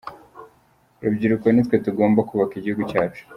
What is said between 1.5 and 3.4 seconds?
ni twe tugomba kubaka igihugu cyacu.